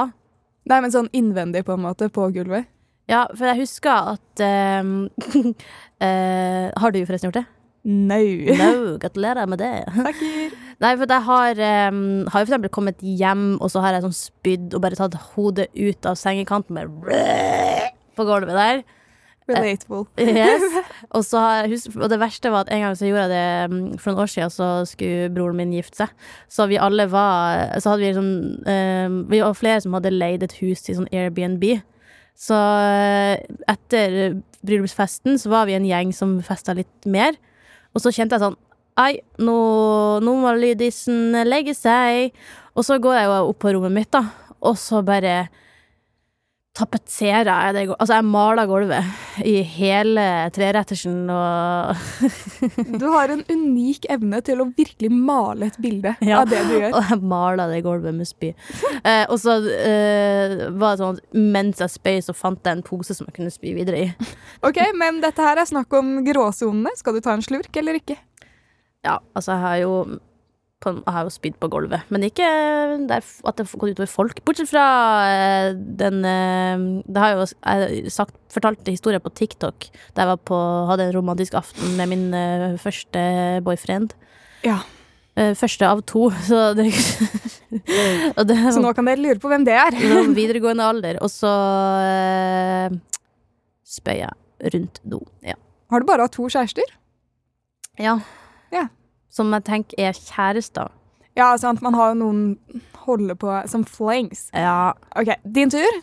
[0.68, 2.68] Nei, men sånn innvendig, på en måte, på gulvet.
[3.12, 5.08] Ja, for jeg husker at ehm,
[6.04, 7.46] eh, Har du forresten gjort det?
[7.88, 8.20] No.
[8.60, 9.76] No, gratulerer med det.
[9.96, 10.67] Takker.
[10.84, 14.06] Nei, for jeg har, um, har jo for eksempel kommet hjem, og så har jeg
[14.06, 17.24] sånn spydd og bare tatt hodet ut av sengekanten bare
[18.18, 18.84] på gulvet der.
[19.48, 20.04] Relatable.
[20.20, 20.64] Yes.
[21.16, 23.86] Og, så har og det verste var at en gang så gjorde jeg det mm,
[23.96, 26.26] For noen år siden så skulle broren min gifte seg.
[26.52, 28.34] Så vi alle var Så hadde vi sånn
[28.68, 31.64] um, Vi var flere som hadde leid et hus til sånn Airbnb.
[32.38, 33.40] Så eh,
[33.72, 34.38] etter
[34.68, 37.40] bryllupsfesten så var vi en gjeng som festa litt mer.
[37.96, 38.60] Og så kjente jeg sånn
[38.98, 39.58] Ai, nå,
[40.26, 42.34] nå må Lydisen legge seg.
[42.78, 44.24] Og så går jeg jo opp på rommet mitt, da.
[44.66, 45.48] Og så bare
[46.78, 51.96] tapetserer jeg det Altså, jeg maler gulvet i hele trerettersen og
[53.02, 56.44] Du har en unik evne til å virkelig male et bilde Ja.
[56.44, 56.94] av det du gjør.
[57.00, 58.52] Og jeg maler det gulvet med spy.
[59.02, 62.86] Eh, og så eh, var det sånn at mens jeg spøy, så fant jeg en
[62.86, 64.32] pose som jeg kunne spy videre i.
[64.68, 66.94] Ok, Men dette her er snakk om gråsonene.
[67.00, 68.18] Skal du ta en slurk eller ikke?
[69.08, 69.92] Ja, altså, jeg har jo
[70.84, 72.48] på, jeg har jo spydd på gulvet, men ikke
[73.10, 74.42] der, at det har gått utover folk.
[74.46, 74.84] Bortsett fra
[75.26, 80.32] eh, den eh, Det har jo jeg sagt, fortalt en historie på TikTok da jeg
[80.34, 80.60] var på,
[80.92, 83.26] hadde en romantisk aften med min eh, første
[83.66, 84.14] boyfriend.
[84.68, 84.84] Ja.
[85.38, 86.88] Første av to, så det,
[88.50, 89.98] det Så nå kan dere lure på hvem det er.
[90.40, 91.52] Videregående alder, og så
[92.06, 92.98] eh,
[93.98, 95.22] spøy jeg rundt do.
[95.46, 95.58] Ja.
[95.94, 96.98] Har du bare hatt to kjærester?
[97.98, 98.20] ja.
[98.74, 98.88] Ja.
[99.30, 100.92] Som jeg tenker er kjærester.
[101.38, 101.82] Ja, sant.
[101.86, 102.42] Man har jo noen
[103.06, 104.48] holde på som flangs.
[104.54, 104.94] Ja.
[105.16, 106.02] Ok, din tur.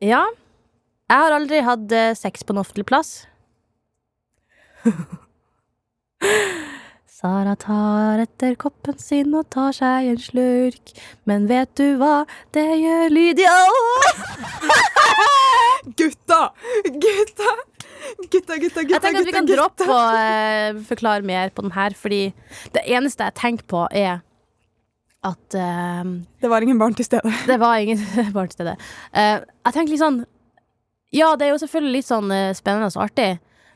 [0.00, 0.24] ja.
[1.04, 3.26] Jeg har aldri hatt eh, sex på en offentlig plass.
[7.14, 10.94] Sara tar etter koppen sin og tar seg en slurk.
[11.28, 12.24] Men vet du hva,
[12.56, 14.24] det gjør Lydia òg!
[16.00, 16.40] Gutta!
[16.88, 17.52] Gutta!
[18.30, 21.74] Gutta, gutta, gutta, Jeg tenker at vi kan droppe å uh, forklare mer på den
[21.74, 22.22] her, fordi
[22.74, 24.20] det eneste jeg tenker på, er
[25.24, 26.04] at uh,
[26.42, 27.32] Det var ingen barn til stede.
[27.50, 28.00] det var ingen
[28.36, 28.76] barn til stede.
[29.14, 30.22] Uh, jeg tenker litt sånn
[31.14, 33.30] Ja, det er jo selvfølgelig litt sånn spennende og artig,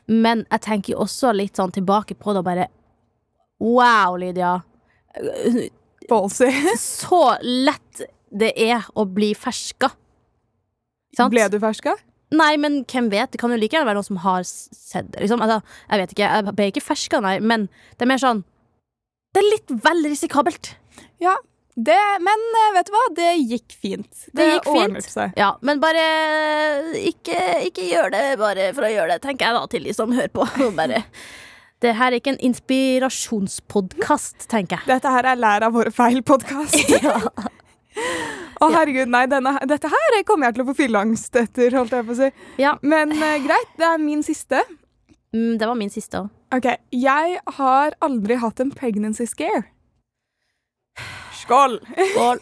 [0.09, 2.69] men jeg tenker jo også litt sånn tilbake på det og bare
[3.59, 4.61] Wow, Lydia.
[6.07, 6.47] Ballsy.
[6.79, 9.89] Så lett det er å bli ferska.
[11.17, 11.33] Sant?
[11.33, 11.95] Ble du ferska?
[12.29, 13.31] Nei, men hvem vet?
[13.33, 15.23] Det kan jo like gjerne være noen som har sett det.
[15.23, 15.41] Liksom.
[15.41, 18.43] Altså, jeg vet ikke, jeg ble ikke ferska, nei, men det er mer sånn
[19.33, 20.75] Det er litt vel risikabelt.
[21.21, 21.35] Ja.
[21.79, 23.01] Det, men eh, vet du hva?
[23.15, 24.23] Det gikk fint.
[24.35, 25.05] Det gikk fint.
[25.07, 25.37] seg.
[25.39, 26.01] Ja, men bare
[27.07, 27.37] ikke,
[27.69, 30.33] ikke gjør det bare for å gjøre det, tenker jeg da til de som hører
[30.33, 30.47] på.
[30.79, 31.05] Bare,
[31.79, 34.91] det her er ikke en inspirasjonspodkast, tenker jeg.
[34.91, 36.91] Dette her er Lær av våre feil-podkast.
[38.59, 42.07] Å, herregud, nei, denne, dette her kommer jeg til å få fylleangst etter, holdt jeg
[42.07, 42.29] på å si.
[42.59, 42.75] Ja.
[42.83, 44.65] Men uh, greit, det er min siste.
[45.31, 46.31] Mm, det var min siste òg.
[46.55, 49.67] Ok, jeg har aldri hatt en pregnancy scare.
[51.39, 51.77] Skål!
[52.15, 52.41] Skål.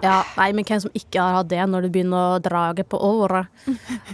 [0.00, 2.98] Ja, nei, men hvem som ikke har hatt det når du begynner å drage på
[3.04, 3.50] året?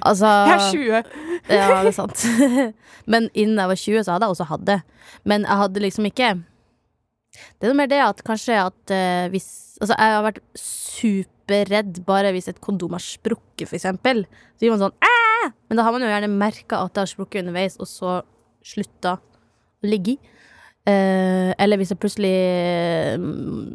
[0.01, 1.13] Altså Jeg er 20.
[1.47, 2.25] Ja, det er sant.
[3.13, 4.81] Men innen jeg var 20, så hadde jeg også hatt det.
[5.23, 6.33] Men jeg hadde liksom ikke
[7.37, 11.99] Det er noe mer det at kanskje at eh, hvis Altså, jeg har vært superredd
[12.07, 14.23] bare hvis et kondom har sprukket, for eksempel.
[14.57, 15.51] Så gir man sånn Æ!
[15.69, 18.15] Men da har man jo gjerne merka at det har sprukket underveis, og så
[18.65, 20.33] slutta å ligge i.
[20.89, 22.33] Eh, eller hvis jeg plutselig
[23.21, 23.69] mm,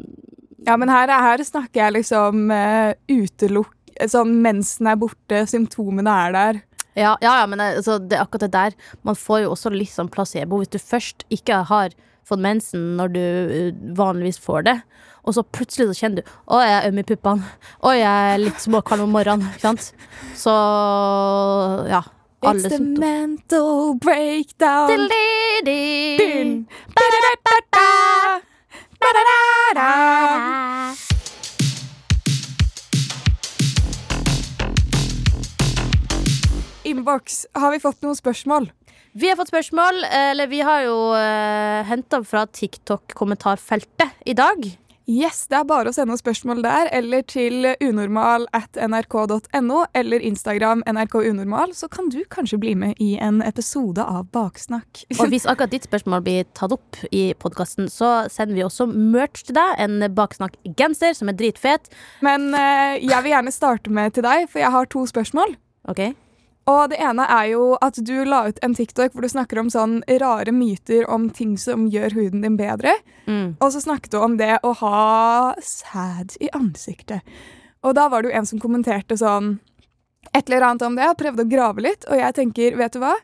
[0.66, 3.76] Ja, men her, her snakker jeg liksom uh, utelukk
[4.08, 6.60] sånn mensen er borte, symptomene er der.
[6.96, 8.76] Ja, ja, ja men altså, det akkurat det der.
[9.06, 11.96] Man får jo også litt sånn placebo hvis du først ikke har
[12.28, 14.76] fått mensen når du uh, vanligvis får det,
[15.22, 17.52] og så plutselig så kjenner du Å, jeg er øm i puppene.
[17.82, 19.52] Å, jeg er litt småkald om morgenen.
[19.52, 19.92] Ikke sant?
[20.38, 20.54] Så
[21.90, 22.02] ja.
[22.42, 24.88] It's the mental breakdown.
[24.90, 26.66] Dun.
[36.82, 37.46] Innboks.
[37.54, 38.72] Har vi fått noen spørsmål?
[39.12, 44.64] Vi har fått spørsmål, eller vi har jo uh, henta fra TikTok-kommentarfeltet i dag.
[45.10, 50.84] Yes, Det er bare å sende spørsmål der, eller til unormal at nrk.no, eller Instagram
[50.86, 55.04] nrkunormal, så kan du kanskje bli med i en episode av Baksnakk.
[55.18, 59.44] Og hvis akkurat ditt spørsmål blir tatt opp i podkasten, så sender vi også merch
[59.44, 59.76] til deg.
[59.82, 61.92] En Baksnakk-genser som er dritfet.
[62.24, 65.58] Men uh, jeg vil gjerne starte med til deg, for jeg har to spørsmål.
[65.90, 66.06] Ok?
[66.70, 69.70] Og det ene er jo at du la ut en TikTok hvor du snakker om
[69.72, 72.94] sånn rare myter om ting som gjør huden din bedre.
[73.26, 73.56] Mm.
[73.58, 75.00] Og så snakket du om det å ha
[75.58, 77.26] sæd i ansiktet.
[77.82, 79.56] Og da var det jo en som kommenterte sånn
[80.30, 82.06] et eller annet om det, og prøvde å grave litt.
[82.06, 83.16] Og jeg tenker, vet du hva?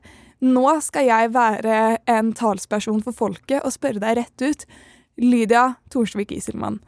[0.45, 4.67] Nå skal jeg være en talsperson for folket og spørre deg rett ut.
[5.19, 6.79] Lydia Thorsvik Iselmann.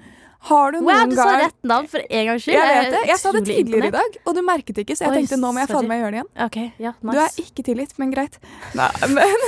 [0.48, 2.56] Har du Wow, noen du sa rett navn for en gangs skyld.
[2.56, 3.00] Jeg vet det.
[3.10, 5.50] Jeg sa det tidligere i dag, og du merket ikke, så jeg Oi, tenkte nå
[5.52, 6.30] må jeg faen meg gjøre det igjen.
[6.46, 8.40] Okay, ja, Du er ikke tilgitt, men greit.
[8.78, 9.44] Nei, men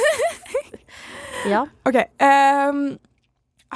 [1.52, 1.64] Ja.
[1.88, 1.96] OK.
[2.22, 2.82] Um,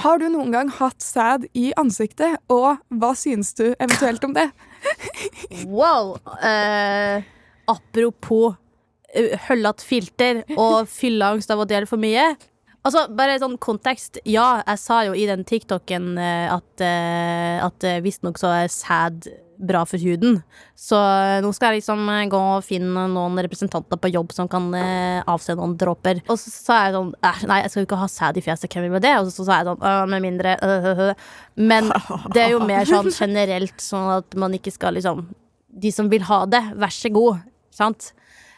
[0.04, 4.50] har du noen gang hatt sæd i ansiktet, og hva synes du eventuelt om det?
[5.66, 6.12] Wow.
[6.44, 7.24] Uh,
[7.66, 12.28] apropos uh, høllete filter og fylleangst av å dele for mye.
[12.86, 14.20] Altså, bare sånn kontekst.
[14.28, 18.70] Ja, jeg sa jo i den TikToken eh, at, uh, at uh, visstnok så er
[18.72, 19.26] sæd
[19.58, 20.40] bra for huden.
[20.78, 24.50] Så eh, nå skal jeg liksom eh, gå og finne noen representanter på jobb som
[24.52, 26.22] kan eh, avse noen dråper.
[26.28, 28.86] Og så sa jeg sånn Nei, jeg skal jo ikke ha sæd i fjeset, hvem
[28.86, 29.14] vil med det?
[29.20, 31.26] Og så sa jeg sånn «Øh, Med mindre øh, øh».
[31.56, 31.90] Men
[32.34, 35.26] det er jo mer sånn generelt, sånn at man ikke skal liksom
[35.76, 37.42] De som vil ha det, vær så god.
[37.74, 38.12] Sant?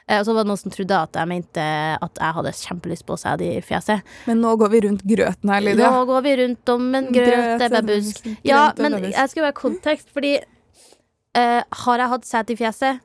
[0.08, 1.64] Eh, Og så var det noen som trodde at jeg mente
[2.00, 4.04] at jeg hadde kjempelyst på sæd i fjeset.
[4.26, 5.90] Men nå går vi rundt grøten her, Lydia.
[5.92, 8.30] Nå går vi rundt om en grøt, ebbebusk.
[8.48, 13.00] Ja, men jeg skal være kontekst, fordi uh, Har jeg hatt sæd i fjeset?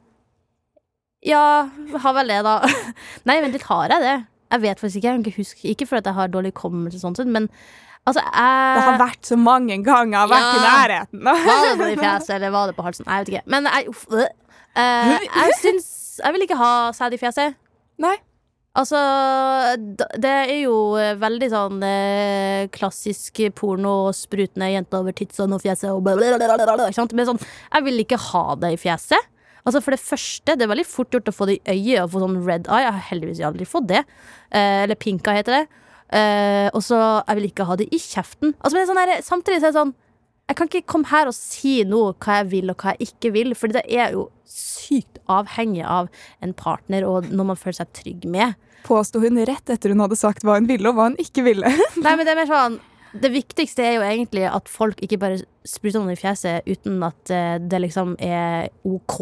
[1.23, 1.69] Ja,
[2.03, 2.57] har vel det, da.
[3.27, 4.15] Nei, vent litt, har jeg det?
[4.53, 5.07] Jeg vet faktisk ikke.
[5.07, 5.67] Jeg kan ikke huske.
[5.71, 7.47] Ikke fordi jeg har dårlig hukommelse, sånn sett, men
[8.03, 11.23] altså jeg Det har vært så mange ganger, vært i nærheten.
[11.23, 13.07] Var det på fjeset, eller var det på halsen?
[13.07, 13.43] Jeg vet ikke.
[13.55, 14.27] Men jeg, uff, øh.
[14.73, 15.89] Eh, jeg syns
[16.19, 17.57] Jeg vil ikke ha sæd i fjeset.
[18.03, 18.15] Nei.
[18.73, 18.97] Altså,
[20.17, 25.91] det er jo eh, veldig sånn eh, klassisk porno, sprutende jente over titsene og fjeset
[25.91, 27.13] og blablabla, sant?
[27.13, 29.29] Men sånn, jeg vil ikke ha det i fjeset.
[29.63, 32.15] Altså For det første, det er veldig fort gjort å få det i øyet og
[32.15, 32.83] få sånn red eye.
[32.83, 34.01] Jeg har heldigvis aldri fått det.
[34.49, 35.83] Eh, eller pinka, heter det.
[36.13, 38.57] Eh, og så jeg vil ikke ha det i kjeften.
[38.59, 39.93] Altså, men det er sånn her, samtidig så er det sånn
[40.51, 43.31] Jeg kan ikke komme her og si nå hva jeg vil og hva jeg ikke
[43.35, 46.09] vil, for det er jo sykt avhengig av
[46.43, 48.57] en partner og noe man føler seg trygg med.
[48.83, 51.71] Påsto hun rett etter hun hadde sagt hva hun ville, og hva hun ikke ville.
[52.03, 52.75] Nei, men det er mer sånn
[53.23, 57.31] Det viktigste er jo egentlig at folk ikke bare spruter noen i fjeset uten at
[57.31, 59.19] eh, det liksom er OK.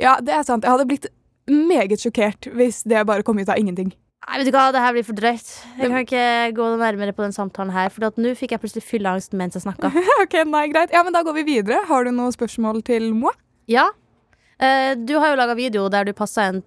[0.00, 0.64] Ja, det er sant.
[0.64, 1.10] Jeg hadde blitt
[1.46, 3.92] meget sjokkert hvis det bare kom ut av ingenting.
[4.22, 5.48] Nei, vet du hva, det her blir for drøyt.
[5.80, 8.84] Jeg kan ikke gå nærmere på den samtalen her, for at nå fikk jeg plutselig
[8.86, 9.90] fylleangst mens jeg snakka.
[10.22, 10.94] ok, nei, greit.
[10.94, 11.82] Ja, men Da går vi videre.
[11.88, 13.34] Har du noen spørsmål til Moa?
[13.70, 13.90] Ja.
[14.62, 16.62] Eh, du har jo laga video der du passa en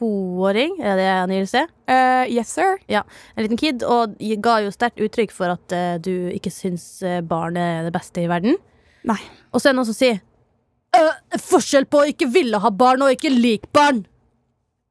[0.00, 1.66] toåring, er det angivelse?
[1.90, 2.78] Uh, yes, sir.
[2.88, 7.20] En liten kid, og ga jo sterkt uttrykk for at uh, du ikke syns eh,
[7.20, 8.56] barn er det beste i verden.
[9.08, 9.18] Nei.
[9.50, 10.20] Og så er det noen som sier
[10.96, 14.04] uh, Forskjell på å ikke ville ha barn og ikke like barn!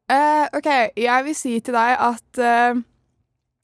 [0.10, 2.80] Eh, ok, jeg vil si til deg at uh,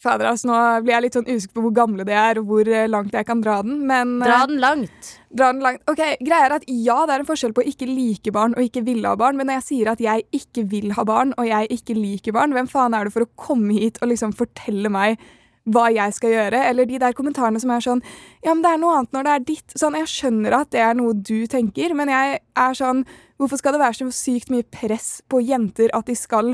[0.05, 2.67] Fader, altså, nå blir jeg litt sånn usikker på hvor gamle de er, og hvor
[2.69, 5.07] eh, langt jeg kan dra den, men Dra den langt.
[5.33, 5.81] dra den langt.
[5.89, 8.61] Ok, greia er at Ja, det er en forskjell på å ikke like barn og
[8.67, 11.49] ikke ville ha barn, men når jeg sier at jeg ikke vil ha barn, og
[11.49, 14.91] jeg ikke liker barn, hvem faen er det for å komme hit og liksom fortelle
[14.93, 15.17] meg
[15.65, 16.59] hva jeg skal gjøre?
[16.69, 18.03] Eller de der kommentarene som er sånn
[18.45, 19.73] Ja, men det er noe annet når det er ditt.
[19.79, 23.01] Sånn, Jeg skjønner at det er noe du tenker, men jeg er sånn
[23.37, 26.53] Hvorfor skal det være så sykt mye press på jenter at de skal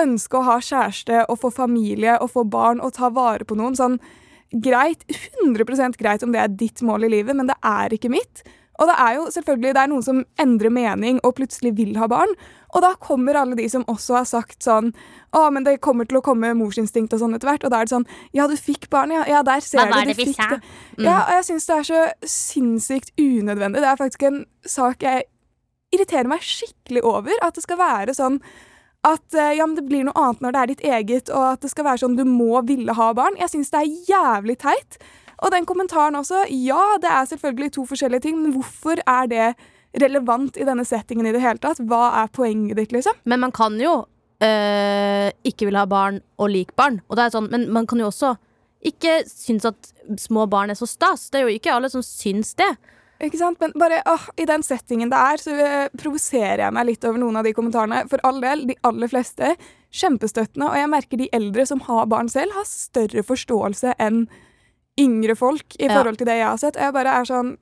[0.00, 3.76] ønske å ha kjæreste og få familie og få barn og ta vare på noen?
[3.78, 3.98] Sånn
[4.50, 5.04] greit,
[5.44, 8.44] 100% greit om det er ditt mål i livet, men det er ikke mitt.
[8.80, 12.08] Og det er jo selvfølgelig det er noen som endrer mening og plutselig vil ha
[12.08, 12.30] barn.
[12.72, 14.92] Og da kommer alle de som også har sagt sånn
[15.36, 17.66] Å, men det kommer til å komme morsinstinkt og sånn etter hvert.
[17.66, 19.26] Og da er det sånn Ja, du fikk barn, ja.
[19.28, 20.14] Ja, der ser Hva du.
[20.14, 20.62] Du fikk det.
[20.96, 21.04] det.
[21.04, 23.84] Ja, og jeg syns det er så sinnssykt unødvendig.
[23.84, 25.28] Det er faktisk en sak jeg
[25.94, 28.40] irriterer meg skikkelig over at det skal være sånn
[29.06, 31.70] at eh, ja, det blir noe annet når det er ditt eget, og at det
[31.72, 33.38] skal være sånn du må ville ha barn.
[33.40, 35.00] Jeg syns det er jævlig teit.
[35.40, 36.44] Og den kommentaren også.
[36.52, 39.46] Ja, det er selvfølgelig to forskjellige ting, men hvorfor er det
[40.00, 41.80] relevant i denne settingen i det hele tatt?
[41.80, 43.16] Hva er poenget ditt, liksom?
[43.24, 47.00] Men man kan jo øh, ikke vil ha barn og like barn.
[47.08, 48.34] Og det er sånn, men man kan jo også
[48.84, 51.28] ikke synes at små barn er så stas.
[51.32, 52.68] Det er jo ikke alle som syns det.
[53.20, 53.60] Ikke sant?
[53.60, 57.20] Men bare åh, i den settingen det er, så eh, provoserer jeg meg litt over
[57.20, 58.04] noen av de kommentarene.
[58.08, 59.54] For all del, de aller fleste
[59.90, 64.24] kjempestøttende, og jeg merker de eldre som har barn selv, har større forståelse enn
[65.00, 66.78] yngre folk i forhold til det jeg har sett.
[66.78, 67.54] Og jeg bare er sånn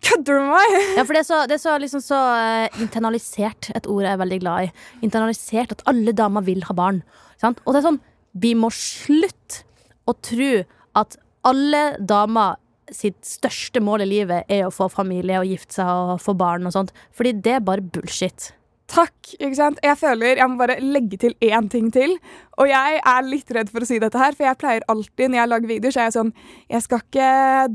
[0.00, 0.74] Kødder du med meg?!
[0.96, 4.14] Ja, for det er så, det er så, liksom så uh, internalisert, et ord jeg
[4.14, 4.70] er veldig glad i.
[5.04, 7.02] Internalisert at alle damer vil ha barn.
[7.40, 7.60] Sant?
[7.66, 8.00] Og det er sånn,
[8.40, 9.66] vi må slutte
[10.08, 10.52] å tro
[10.96, 12.56] at alle damer
[12.96, 16.68] sitt største mål i livet er å få familie og gifte seg og få barn
[16.68, 16.94] og sånt.
[17.16, 18.52] Fordi det er bare bullshit.
[18.90, 19.34] Takk.
[19.38, 19.78] ikke sant?
[19.86, 22.16] Jeg føler jeg må bare legge til én ting til.
[22.58, 25.40] Og jeg er litt redd for å si dette her, for jeg pleier alltid når
[25.40, 26.32] jeg lager videoer, så er jeg sånn
[26.72, 27.30] Jeg skal ikke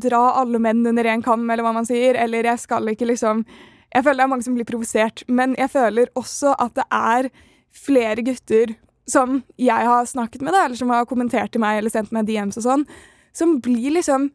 [0.07, 3.45] dra alle menn under én kam, eller hva man sier, eller jeg skal ikke liksom
[3.95, 7.29] Jeg føler det er mange som blir provosert, men jeg føler også at det er
[7.75, 8.75] flere gutter
[9.07, 12.25] som jeg har snakket med, da, eller som har kommentert til meg eller sendt meg
[12.27, 12.85] DMs og sånn,
[13.35, 14.31] som blir liksom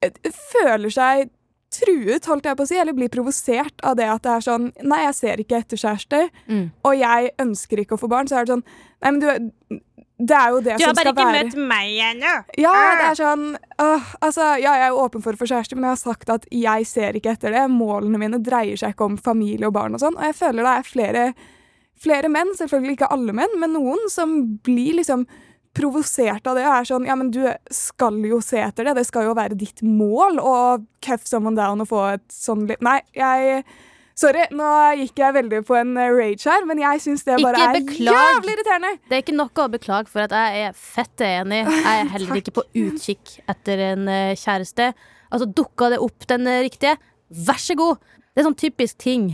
[0.00, 1.30] Føler seg
[1.70, 4.64] truet, holdt jeg på å si, eller blir provosert av det at det er sånn
[4.82, 6.64] Nei, jeg ser ikke etter kjæreste, Mm.
[6.82, 8.26] og jeg ønsker ikke å få barn.
[8.26, 8.64] Så er det sånn
[9.02, 9.78] Nei, men du
[10.20, 12.32] Det er jo det som skal være Du har bare ikke møtt meg ennå.
[12.58, 13.44] Ja, det er sånn
[13.80, 16.28] øh, Altså, ja, jeg er jo åpen for å få kjæreste, men jeg har sagt
[16.34, 17.62] at jeg ser ikke etter det.
[17.70, 20.74] Målene mine dreier seg ikke om familie og barn og sånn, og jeg føler det
[20.74, 21.34] er flere
[22.00, 24.30] Flere menn, selvfølgelig ikke alle menn, men noen som
[24.64, 25.26] blir liksom
[25.76, 27.42] provosert av det og er sånn Ja, men du
[27.74, 28.96] skal jo se etter det.
[28.98, 30.56] Det skal jo være ditt mål å
[31.04, 33.62] cuff someone down og få et sånn litt Nei, jeg
[34.20, 34.68] Sorry, nå
[35.00, 38.52] gikk jeg veldig på en eh, rage her, men jeg syns det bare er jævlig
[38.52, 38.90] irriterende.
[39.08, 41.62] Det er ikke noe å beklage for at jeg er fett enig.
[41.64, 44.90] Jeg er heller ikke på utkikk etter en eh, kjæreste.
[45.30, 46.98] Altså, dukka det opp den eh, riktige,
[47.48, 48.02] vær så god!
[48.28, 49.30] Det er sånn typisk ting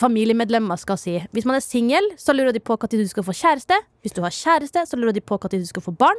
[0.00, 1.18] familiemedlemmer skal si.
[1.36, 3.76] Hvis man er singel, så lurer de på når du skal få kjæreste.
[4.00, 6.16] Hvis du har kjæreste, så lurer de på når du skal få barn.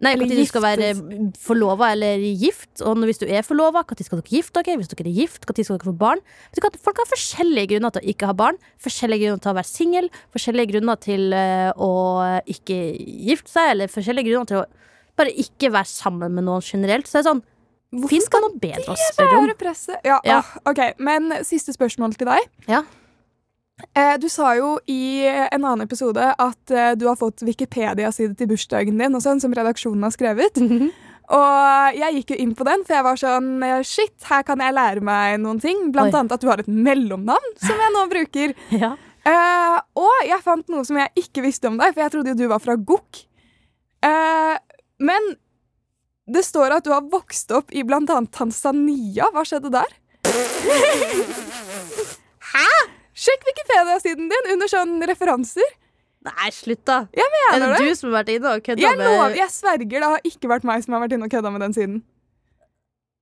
[0.00, 0.92] Nei, når du skal være
[1.40, 2.80] forlova eller gift.
[2.86, 4.78] Og hvis du er forlova, når skal dere gifte dere?
[4.78, 6.22] Hvis dere er gift, når skal dere få barn?
[6.54, 8.62] Folk har forskjellige grunner til å ikke ha barn.
[8.78, 10.08] Forskjellige grunner til å være singel.
[10.36, 11.92] Forskjellige grunner til eh, å
[12.46, 12.80] ikke
[13.32, 14.66] gifte seg, eller forskjellige grunner til å
[15.16, 17.08] bare ikke være sammen med noen generelt.
[17.08, 17.44] Så det er sånn
[17.94, 19.50] Hvorfor Fins det noe bedre å spørre om?
[20.04, 20.38] Ja, Ja.
[20.42, 22.48] Ah, ok, Men siste spørsmål til deg.
[22.68, 22.82] Ja.
[23.94, 28.48] Eh, du sa jo i en annen episode at eh, du har fått Wikipedia-side til
[28.48, 30.56] bursdagen din, sånn, som redaksjonen har skrevet.
[31.28, 34.62] Og jeg gikk jo inn på den, for jeg var sånn eh, Shit, her kan
[34.62, 35.90] jeg lære meg noen ting.
[35.92, 36.20] Blant Oi.
[36.20, 38.56] annet at du har et mellomnavn, som jeg nå bruker.
[38.82, 38.94] Ja.
[39.26, 42.38] Eh, og jeg fant noe som jeg ikke visste om deg, for jeg trodde jo
[42.38, 43.24] du var fra Gokk.
[44.06, 44.54] Eh,
[45.02, 45.32] men
[46.26, 49.28] det står at du har vokst opp i annet Tanzania.
[49.34, 49.90] Hva skjedde der?
[52.52, 52.68] Hæ?
[53.16, 55.68] Sjekk Wikipedia-siden din under sånn referanser.
[56.26, 57.06] Nei, slutt, da.
[57.14, 57.86] Jeg Er mener det det.
[57.86, 60.50] du som har vært inne og kødda Jeg, lover, med jeg sverger, det har ikke
[60.50, 61.96] vært meg som har vært inne og kødda med den siden.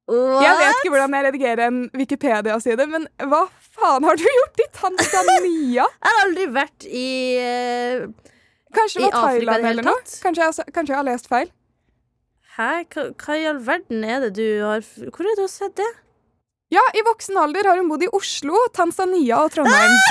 [0.08, 0.42] What?
[0.44, 3.42] Jeg vet ikke hvordan jeg redigerer en Wikipedia-side, men hva
[3.76, 5.86] faen har du gjort i Tanzania?
[6.04, 7.06] Jeg har aldri vært i
[7.40, 8.08] uh,
[8.74, 10.02] Kanskje det I var Thailand eller noe?
[10.24, 11.48] Kanskje jeg, kanskje jeg har lest feil?
[12.54, 12.84] Hæ?
[12.94, 15.74] Hva, hva i all verden er det du har Hvor er det du har sett
[15.80, 15.90] det?
[16.74, 19.92] Ja, i voksen alder har hun bodd i Oslo, Tanzania og Trondheim.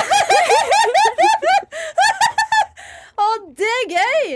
[3.24, 3.26] Å,
[3.58, 4.28] det er gøy!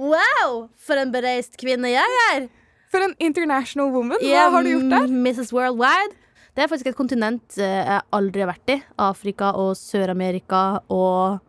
[0.00, 0.66] Wow!
[0.80, 2.48] For en bereist kvinne jeg er.
[2.92, 4.20] For en international woman.
[4.20, 5.14] Hva er har du gjort der?
[5.28, 5.54] Mrs.
[5.56, 6.16] Worldwide.
[6.56, 8.78] Det er faktisk et kontinent eh, jeg aldri har vært i.
[9.00, 11.40] Afrika og Sør-Amerika og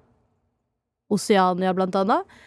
[1.12, 2.39] Oseania, blant annet.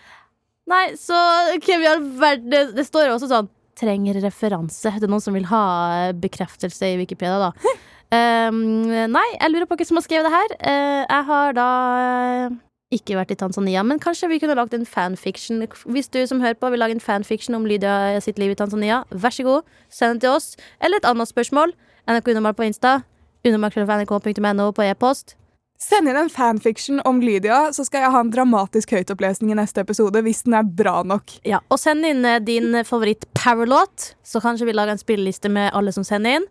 [0.71, 1.17] Nei, så
[1.61, 4.87] verden det, det står jo også sånn Trenger referanse.
[4.87, 5.65] Det er noen som vil ha
[5.97, 7.73] eh, bekreftelse i Wikipedia, da.
[8.15, 10.55] Um, nei, jeg lurer på hvem som har skrevet det her.
[10.63, 11.67] Uh, jeg har da
[12.05, 12.55] eh,
[12.95, 15.67] ikke vært i Tanzania, men kanskje vi kunne lagd en fanfiction.
[15.91, 19.03] Hvis du som hører på vil lage en fanfiction om Lydia sitt liv i Tanzania,
[19.11, 20.53] vær så god, send den til oss.
[20.79, 21.75] Eller et annet spørsmål.
[22.07, 23.01] NRK Unormal på Insta.
[23.43, 25.35] Unormal.nrk.no på e-post.
[25.81, 29.83] Send inn en fanfiction om Lydia, så skal jeg ha en dramatisk høytopplesning i neste
[29.83, 31.37] episode hvis den er bra nok.
[31.45, 35.93] Ja, og send inn eh, din favoritt-powerlåt, så kanskje vi lager en spilleliste med alle
[35.93, 36.49] som sender inn.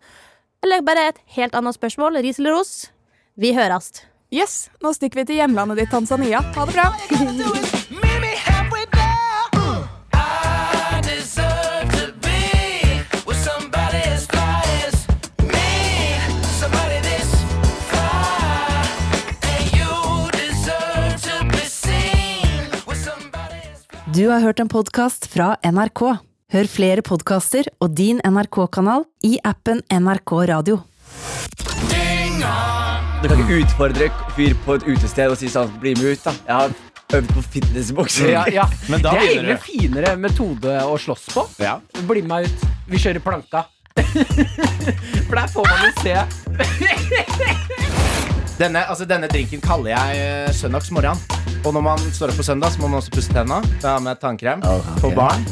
[0.64, 2.22] Eller bare et helt annet spørsmål.
[2.24, 2.74] Ris eller ros?
[3.40, 4.04] Vi høres.
[4.34, 6.44] Yes, nå stikker vi til hjemlandet ditt, Tanzania.
[6.56, 7.73] Ha det bra.
[24.14, 26.01] Du har hørt en podkast fra NRK.
[26.53, 30.76] Hør flere podkaster og din NRK-kanal i appen NRK Radio.
[33.24, 36.36] Du kan ikke utfordre fyr på et utested og si sånn Bli med ut, da.
[36.45, 36.76] Jeg har
[37.18, 38.34] øvd på fitnessbokser.
[38.36, 38.68] Ja, ja.
[38.91, 41.47] Men da det er egentlig en finere metode å slåss på.
[41.64, 41.80] Ja.
[42.03, 42.68] Bli med meg ut.
[42.91, 43.66] Vi kjører planka.
[45.26, 47.82] For der får man jo se.
[48.60, 51.18] Denne, altså, denne drinken kaller jeg eh, søndagsmorgen.
[51.64, 53.62] Og når man står opp på søndag, så må man også pusse tenna.
[53.82, 54.62] Da har med tannkrem
[54.99, 55.45] På barn.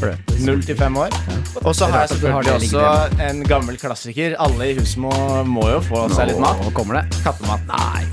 [0.43, 1.15] Null til fem år.
[1.63, 2.83] Og så har jeg selvfølgelig også
[3.29, 4.35] en gammel klassiker.
[4.43, 5.11] Alle i huset må,
[5.47, 6.59] må jo få seg litt mat.
[6.61, 7.21] Nå kommer det.
[7.23, 7.63] Kattemat.
[7.71, 8.05] Nei.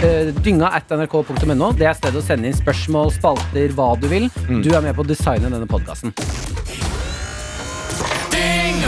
[0.00, 1.72] Uh, Dynga at nrk.no.
[1.76, 4.30] Det er stedet å sende inn spørsmål, spalter, hva du vil.
[4.62, 6.14] Du er med på å designe denne podkasten.